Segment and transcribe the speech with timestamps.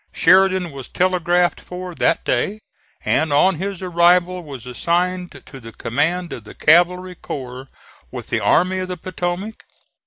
[0.11, 2.59] Sheridan was telegraphed for that day,
[3.05, 7.67] and on his arrival was assigned to the command of the cavalry corps
[8.09, 9.63] with the Army of the Potomac.